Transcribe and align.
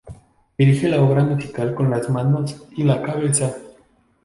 Dirige 0.61 0.89
la 0.89 0.99
obra 0.99 1.23
musical 1.23 1.75
con 1.75 1.91
las 1.91 2.09
manos 2.09 2.55
y 2.75 2.81
la 2.83 3.03
cabeza. 3.03 3.55